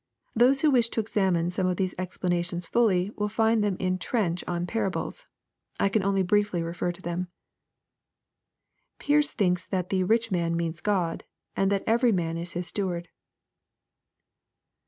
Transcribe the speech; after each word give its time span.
Those 0.35 0.61
who 0.61 0.71
wish 0.71 0.89
to 0.89 0.99
examine 0.99 1.51
some 1.51 1.67
of 1.67 1.77
these 1.77 1.93
explanations 1.99 2.65
fully, 2.65 3.11
will 3.15 3.29
find 3.29 3.63
them 3.63 3.77
in 3.79 3.99
Trench 3.99 4.43
on 4.47 4.65
Parables. 4.65 5.27
I 5.79 5.89
can 5.89 6.01
only 6.03 6.23
briefly 6.23 6.63
refer 6.63 6.91
to 6.91 7.03
them. 7.03 7.27
Pearce 8.97 9.29
thinks 9.31 9.67
that 9.67 9.89
the" 9.89 10.03
rich 10.03 10.31
man" 10.31 10.57
means 10.57 10.81
God, 10.81 11.23
and 11.55 11.71
that 11.71 11.83
every 11.85 12.11
man 12.11 12.35
is 12.35 12.53
His 12.53 12.65
steward. 12.65 13.09